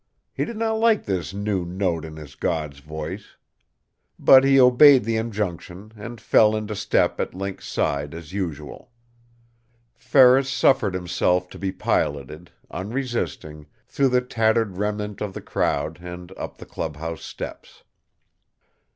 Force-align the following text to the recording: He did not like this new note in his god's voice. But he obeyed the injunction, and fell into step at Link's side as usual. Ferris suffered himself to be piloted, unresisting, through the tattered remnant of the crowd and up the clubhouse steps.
He 0.33 0.45
did 0.45 0.57
not 0.57 0.79
like 0.79 1.05
this 1.05 1.31
new 1.31 1.63
note 1.63 2.05
in 2.05 2.15
his 2.15 2.33
god's 2.33 2.79
voice. 2.79 3.35
But 4.17 4.43
he 4.43 4.59
obeyed 4.59 5.03
the 5.03 5.15
injunction, 5.15 5.91
and 5.95 6.19
fell 6.19 6.55
into 6.55 6.75
step 6.75 7.19
at 7.19 7.35
Link's 7.35 7.67
side 7.67 8.15
as 8.15 8.33
usual. 8.33 8.89
Ferris 9.93 10.49
suffered 10.49 10.95
himself 10.95 11.49
to 11.51 11.59
be 11.59 11.71
piloted, 11.71 12.49
unresisting, 12.71 13.67
through 13.87 14.09
the 14.09 14.21
tattered 14.21 14.77
remnant 14.77 15.21
of 15.21 15.35
the 15.35 15.39
crowd 15.41 15.99
and 16.01 16.31
up 16.35 16.57
the 16.57 16.65
clubhouse 16.65 17.23
steps. 17.23 17.83